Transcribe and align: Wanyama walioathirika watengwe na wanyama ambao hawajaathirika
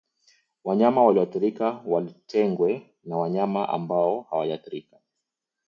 Wanyama 0.63 1.03
walioathirika 1.05 1.81
watengwe 1.85 2.95
na 3.03 3.17
wanyama 3.17 3.69
ambao 3.69 4.21
hawajaathirika 4.21 4.97